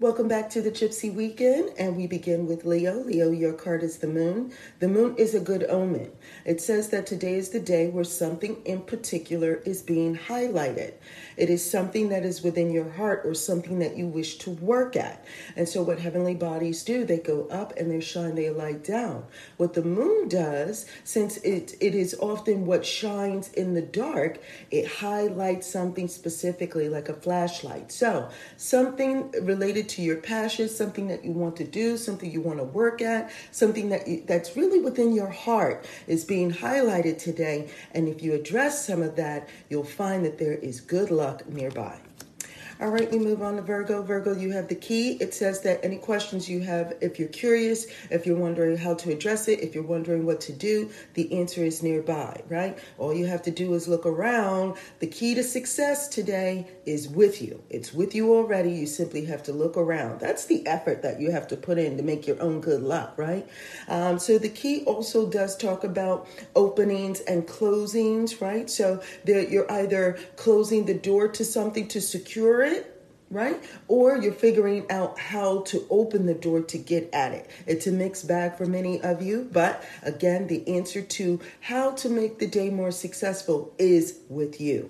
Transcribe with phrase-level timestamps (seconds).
[0.00, 3.02] Welcome back to the Gypsy Weekend, and we begin with Leo.
[3.02, 4.52] Leo, your card is the moon.
[4.78, 6.12] The moon is a good omen.
[6.44, 10.94] It says that today is the day where something in particular is being highlighted.
[11.36, 14.94] It is something that is within your heart or something that you wish to work
[14.94, 15.24] at.
[15.56, 19.24] And so, what heavenly bodies do, they go up and they shine their light down.
[19.56, 24.38] What the moon does, since it, it is often what shines in the dark,
[24.70, 27.90] it highlights something specifically, like a flashlight.
[27.90, 32.58] So, something related to your passion, something that you want to do, something you want
[32.58, 37.70] to work at, something that you, that's really within your heart is being highlighted today.
[37.92, 41.98] And if you address some of that, you'll find that there is good luck nearby.
[42.80, 44.02] All right, we move on to Virgo.
[44.02, 45.14] Virgo, you have the key.
[45.14, 49.10] It says that any questions you have, if you're curious, if you're wondering how to
[49.10, 52.78] address it, if you're wondering what to do, the answer is nearby, right?
[52.96, 54.76] All you have to do is look around.
[55.00, 57.60] The key to success today is with you.
[57.68, 58.70] It's with you already.
[58.70, 60.20] You simply have to look around.
[60.20, 63.14] That's the effort that you have to put in to make your own good luck,
[63.16, 63.44] right?
[63.88, 68.70] Um, so the key also does talk about openings and closings, right?
[68.70, 72.67] So you're either closing the door to something to secure it it,
[73.30, 73.62] right?
[73.88, 77.50] Or you're figuring out how to open the door to get at it.
[77.66, 82.08] It's a mixed bag for many of you, but again, the answer to how to
[82.08, 84.88] make the day more successful is with you.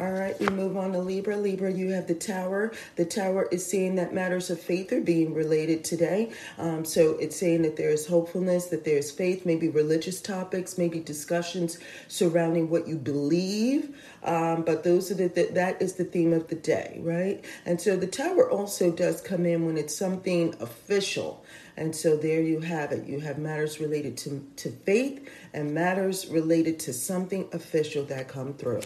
[0.00, 1.36] All right, we move on to Libra.
[1.36, 2.72] Libra, you have the Tower.
[2.96, 6.32] The Tower is saying that matters of faith are being related today.
[6.56, 10.78] Um, so it's saying that there is hopefulness, that there is faith, maybe religious topics,
[10.78, 11.78] maybe discussions
[12.08, 13.94] surrounding what you believe.
[14.24, 17.44] Um, but those are the, the that is the theme of the day, right?
[17.66, 21.44] And so the Tower also does come in when it's something official.
[21.76, 23.06] And so there you have it.
[23.06, 28.54] You have matters related to, to faith and matters related to something official that come
[28.54, 28.80] through.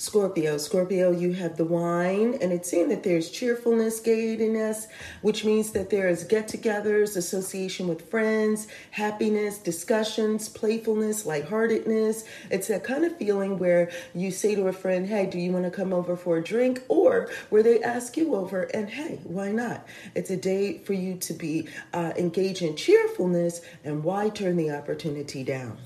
[0.00, 0.58] Scorpio.
[0.58, 4.86] Scorpio, you have the wine, and it's saying that there's cheerfulness, gayness,
[5.22, 12.24] which means that there is get togethers, association with friends, happiness, discussions, playfulness, lightheartedness.
[12.48, 15.64] It's that kind of feeling where you say to a friend, Hey, do you want
[15.64, 16.84] to come over for a drink?
[16.86, 19.84] Or where they ask you over, and hey, why not?
[20.14, 24.70] It's a day for you to be uh, engaged in cheerfulness, and why turn the
[24.70, 25.76] opportunity down?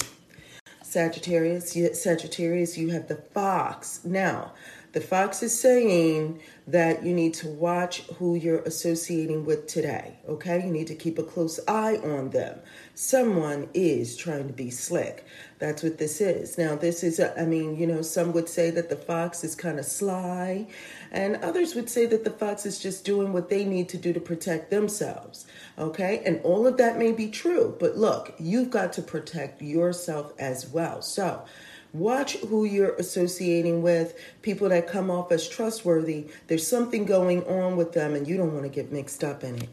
[0.92, 1.72] Sagittarius,
[2.02, 4.04] Sagittarius, you have the fox.
[4.04, 4.52] Now,
[4.92, 10.18] the fox is saying that you need to watch who you're associating with today.
[10.28, 12.58] Okay, you need to keep a close eye on them.
[12.94, 15.24] Someone is trying to be slick.
[15.58, 16.58] That's what this is.
[16.58, 19.54] Now, this is, a, I mean, you know, some would say that the fox is
[19.54, 20.66] kind of sly,
[21.10, 24.12] and others would say that the fox is just doing what they need to do
[24.12, 25.46] to protect themselves.
[25.78, 30.34] Okay, and all of that may be true, but look, you've got to protect yourself
[30.38, 31.00] as well.
[31.00, 31.44] So,
[31.92, 36.26] Watch who you're associating with, people that come off as trustworthy.
[36.46, 39.56] There's something going on with them, and you don't want to get mixed up in
[39.56, 39.68] it.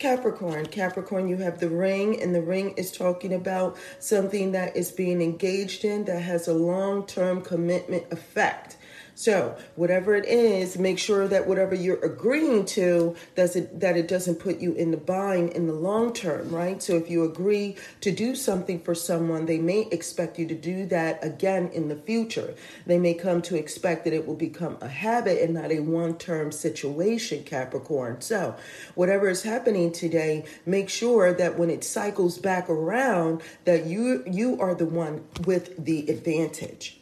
[0.00, 0.66] Capricorn.
[0.66, 5.22] Capricorn, you have the ring, and the ring is talking about something that is being
[5.22, 8.76] engaged in that has a long term commitment effect.
[9.14, 14.08] So whatever it is, make sure that whatever you're agreeing to does it that it
[14.08, 16.82] doesn't put you in the bind in the long term, right?
[16.82, 20.86] So if you agree to do something for someone, they may expect you to do
[20.86, 22.54] that again in the future.
[22.86, 26.52] They may come to expect that it will become a habit and not a one-term
[26.52, 28.20] situation, Capricorn.
[28.20, 28.56] So
[28.94, 34.60] whatever is happening today, make sure that when it cycles back around that you you
[34.60, 37.01] are the one with the advantage.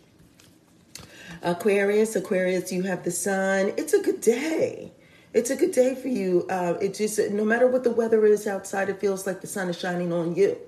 [1.43, 3.73] Aquarius, Aquarius, you have the sun.
[3.79, 4.93] It's a good day.
[5.33, 6.45] It's a good day for you.
[6.51, 9.69] Uh, it just, no matter what the weather is outside, it feels like the sun
[9.69, 10.59] is shining on you.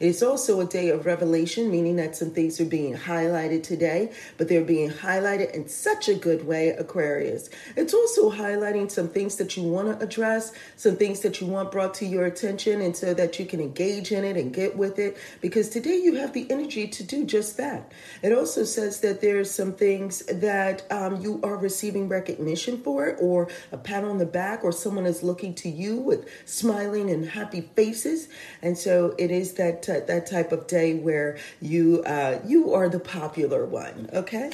[0.00, 4.48] It's also a day of revelation, meaning that some things are being highlighted today, but
[4.48, 7.50] they're being highlighted in such a good way, Aquarius.
[7.74, 11.72] It's also highlighting some things that you want to address, some things that you want
[11.72, 15.00] brought to your attention, and so that you can engage in it and get with
[15.00, 17.90] it, because today you have the energy to do just that.
[18.22, 23.48] It also says that there's some things that um, you are receiving recognition for, or
[23.72, 27.60] a pat on the back, or someone is looking to you with smiling and happy
[27.60, 28.28] faces.
[28.62, 33.00] And so it is that that type of day where you uh, you are the
[33.00, 34.10] popular one.
[34.12, 34.50] Okay.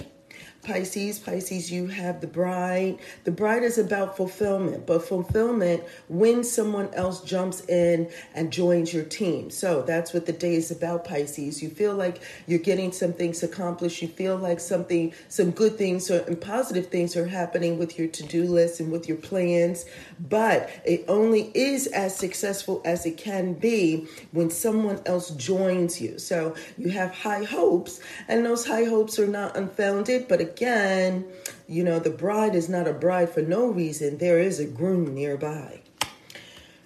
[0.65, 2.99] Pisces, Pisces, you have the bride.
[3.25, 9.05] The bride is about fulfillment, but fulfillment when someone else jumps in and joins your
[9.05, 9.51] team.
[9.51, 11.63] So that's what the day is about, Pisces.
[11.63, 14.03] You feel like you're getting some things accomplished.
[14.03, 18.09] You feel like something, some good things or, and positive things are happening with your
[18.09, 19.85] to do list and with your plans.
[20.29, 26.19] But it only is as successful as it can be when someone else joins you.
[26.19, 31.25] So you have high hopes, and those high hopes are not unfounded, but again,
[31.67, 34.19] you know, the bride is not a bride for no reason.
[34.19, 35.81] There is a groom nearby.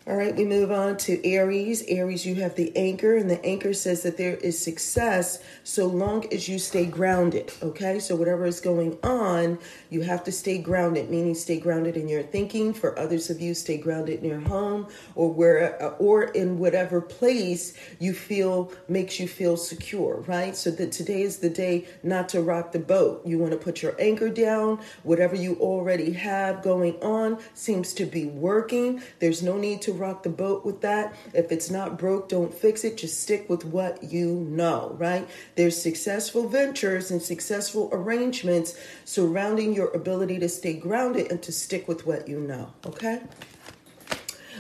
[0.09, 1.85] All right, we move on to Aries.
[1.87, 6.25] Aries, you have the anchor, and the anchor says that there is success so long
[6.33, 7.53] as you stay grounded.
[7.63, 9.59] Okay, so whatever is going on,
[9.91, 12.73] you have to stay grounded, meaning stay grounded in your thinking.
[12.73, 17.75] For others of you, stay grounded in your home or where or in whatever place
[17.99, 20.57] you feel makes you feel secure, right?
[20.57, 23.27] So that today is the day not to rock the boat.
[23.27, 24.81] You want to put your anchor down.
[25.03, 29.03] Whatever you already have going on seems to be working.
[29.19, 31.15] There's no need to rock the boat with that.
[31.35, 32.97] If it's not broke, don't fix it.
[32.97, 35.29] Just stick with what you know, right?
[35.57, 41.89] There's successful ventures and successful arrangements surrounding your ability to stay grounded and to stick
[41.89, 43.21] with what you know, okay?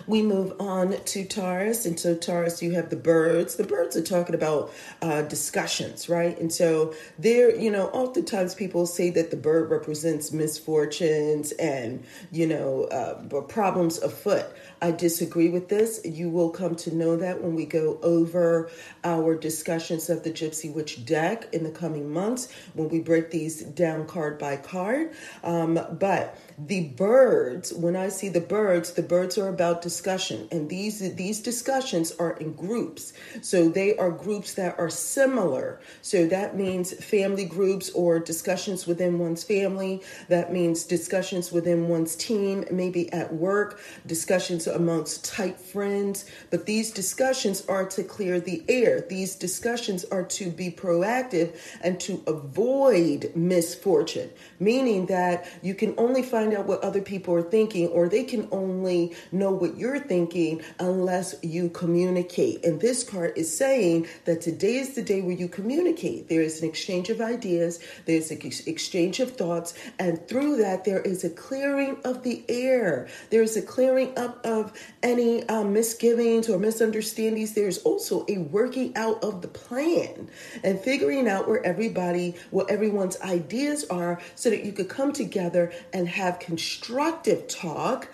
[0.07, 1.87] We move on to Taurus.
[1.87, 3.57] And so, Taurus, you have the birds.
[3.57, 4.73] The birds are talking about
[5.03, 6.39] uh, discussions, right?
[6.39, 12.47] And so, there, you know, oftentimes people say that the bird represents misfortunes and, you
[12.47, 14.47] know, uh, problems afoot.
[14.81, 16.01] I disagree with this.
[16.05, 18.71] You will come to know that when we go over
[19.05, 23.63] our discussions of the Gypsy Witch deck in the coming months, when we break these
[23.63, 25.13] down card by card.
[25.43, 30.69] Um, but the birds, when I see the birds, the birds are about discussion, and
[30.69, 33.15] these these discussions are in groups.
[33.41, 35.81] So they are groups that are similar.
[36.03, 40.03] So that means family groups or discussions within one's family.
[40.29, 46.91] That means discussions within one's team, maybe at work, discussions amongst tight friends, but these
[46.91, 49.01] discussions are to clear the air.
[49.17, 51.49] These discussions are to be proactive
[51.83, 54.31] and to avoid misfortune,
[54.61, 58.49] meaning that you can only find out what other people are thinking or they can
[58.51, 62.65] only know what you're thinking unless you communicate.
[62.65, 66.29] And this card is saying that today is the day where you communicate.
[66.29, 71.01] There is an exchange of ideas, there's an exchange of thoughts, and through that, there
[71.01, 73.09] is a clearing of the air.
[73.31, 74.73] There is a clearing up of
[75.03, 80.29] any um, misgivings or misunderstandings, there's also a working out of the plan
[80.63, 85.73] and figuring out where everybody, what everyone's ideas are, so that you could come together
[85.93, 88.09] and have constructive talk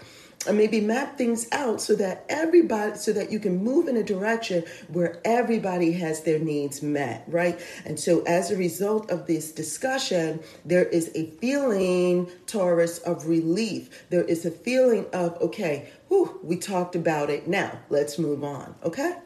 [0.47, 4.03] and maybe map things out so that everybody so that you can move in a
[4.03, 7.61] direction where everybody has their needs met right?
[7.85, 14.07] And so as a result of this discussion there is a feeling taurus of relief.
[14.11, 17.49] There is a feeling of okay whew, we talked about it.
[17.49, 19.17] Now let's move on okay?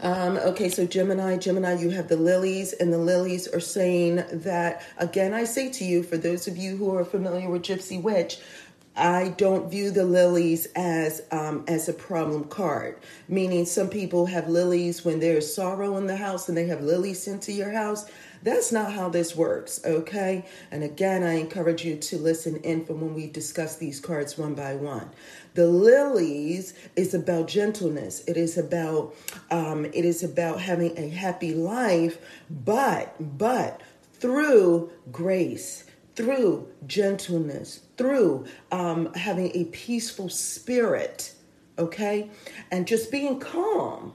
[0.00, 4.82] Um, okay, so Gemini, Gemini, you have the lilies, and the lilies are saying that,
[4.96, 8.38] again, I say to you, for those of you who are familiar with Gypsy Witch,
[8.94, 12.98] I don't view the lilies as um, as a problem card.
[13.26, 17.22] Meaning, some people have lilies when there's sorrow in the house, and they have lilies
[17.22, 18.04] sent to your house.
[18.42, 20.44] That's not how this works, okay?
[20.72, 24.54] And again, I encourage you to listen in from when we discuss these cards one
[24.54, 25.10] by one.
[25.54, 28.24] The lilies is about gentleness.
[28.26, 29.14] It is about
[29.50, 32.18] um, it is about having a happy life,
[32.50, 33.80] but but
[34.14, 35.84] through grace
[36.14, 41.34] through gentleness, through um, having a peaceful spirit,
[41.78, 42.30] okay?
[42.70, 44.14] And just being calm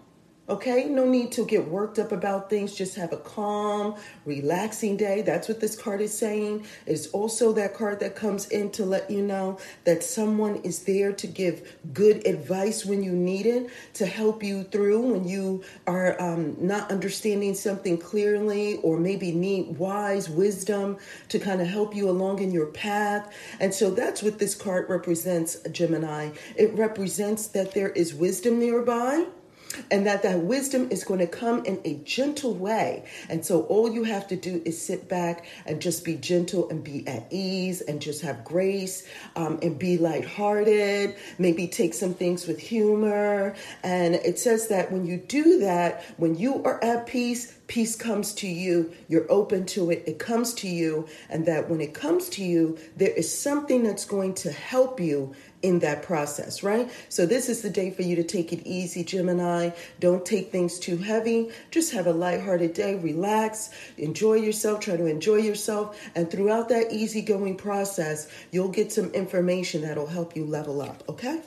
[0.49, 2.73] Okay, no need to get worked up about things.
[2.73, 5.21] Just have a calm, relaxing day.
[5.21, 6.65] That's what this card is saying.
[6.85, 11.11] It's also that card that comes in to let you know that someone is there
[11.11, 16.15] to give good advice when you need it, to help you through when you are
[16.21, 20.95] um, not understanding something clearly, or maybe need wise wisdom
[21.27, 23.33] to kind of help you along in your path.
[23.59, 26.29] And so that's what this card represents, Gemini.
[26.55, 29.25] It represents that there is wisdom nearby
[29.91, 33.05] and that that wisdom is going to come in a gentle way.
[33.29, 36.83] And so all you have to do is sit back and just be gentle and
[36.83, 41.15] be at ease and just have grace um, and be lighthearted.
[41.37, 43.55] Maybe take some things with humor.
[43.83, 48.33] And it says that when you do that, when you are at peace, peace comes
[48.33, 52.29] to you, you're open to it, it comes to you, and that when it comes
[52.29, 56.89] to you, there is something that's going to help you in that process, right?
[57.09, 59.71] So this is the day for you to take it easy, Gemini.
[59.99, 61.49] Don't take things too heavy.
[61.71, 66.93] Just have a lighthearted day, relax, enjoy yourself, try to enjoy yourself, and throughout that
[66.93, 71.41] easygoing process, you'll get some information that'll help you level up, okay?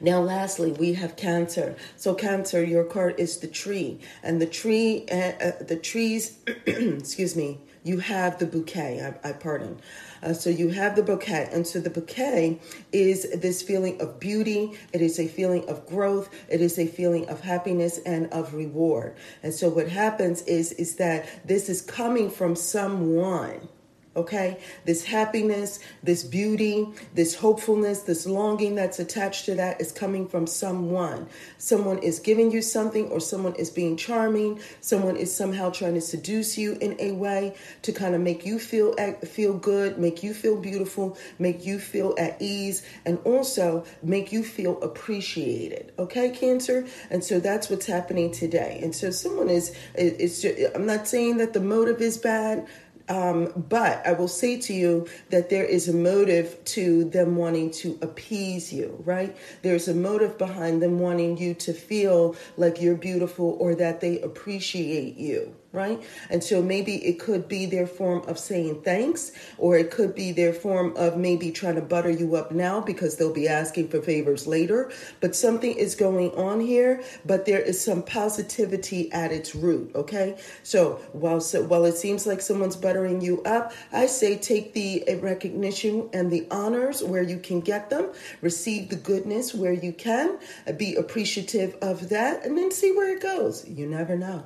[0.00, 1.76] Now, lastly, we have Cancer.
[1.96, 7.36] So, Cancer, your card is the tree, and the tree, uh, uh, the trees, excuse
[7.36, 9.00] me, you have the bouquet.
[9.00, 9.80] I, I pardon.
[10.22, 12.58] Uh, so you have the bouquet, and so the bouquet
[12.90, 14.72] is this feeling of beauty.
[14.92, 16.28] It is a feeling of growth.
[16.48, 19.14] It is a feeling of happiness and of reward.
[19.44, 23.68] And so what happens is is that this is coming from someone
[24.16, 24.58] okay?
[24.84, 30.46] This happiness, this beauty, this hopefulness, this longing that's attached to that is coming from
[30.46, 31.28] someone.
[31.58, 34.60] Someone is giving you something, or someone is being charming.
[34.80, 38.58] Someone is somehow trying to seduce you in a way to kind of make you
[38.58, 38.94] feel
[39.24, 44.42] feel good, make you feel beautiful, make you feel at ease, and also make you
[44.42, 45.92] feel appreciated.
[45.98, 48.80] Okay, Cancer, and so that's what's happening today.
[48.82, 50.42] And so someone is, it's.
[50.42, 52.66] Just, I'm not saying that the motive is bad.
[53.08, 57.70] Um, but I will say to you that there is a motive to them wanting
[57.72, 59.36] to appease you, right?
[59.62, 64.20] There's a motive behind them wanting you to feel like you're beautiful or that they
[64.20, 66.02] appreciate you right?
[66.30, 70.32] And so maybe it could be their form of saying thanks, or it could be
[70.32, 74.00] their form of maybe trying to butter you up now because they'll be asking for
[74.02, 74.90] favors later.
[75.20, 80.38] But something is going on here, but there is some positivity at its root, okay?
[80.62, 85.04] So while so, while it seems like someone's buttering you up, I say take the
[85.20, 90.38] recognition and the honors where you can get them, receive the goodness where you can,
[90.76, 93.68] be appreciative of that, and then see where it goes.
[93.68, 94.44] You never know.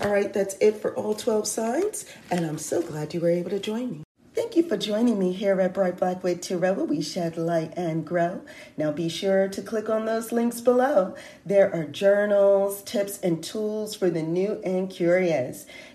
[0.00, 3.50] All right, that's it for all 12 signs, and I'm so glad you were able
[3.50, 4.04] to join me.
[4.34, 8.04] Thank you for joining me here at Bright Blackwood Tarot, where we shed light and
[8.04, 8.40] grow.
[8.76, 11.14] Now be sure to click on those links below.
[11.46, 15.66] There are journals, tips, and tools for the new and curious.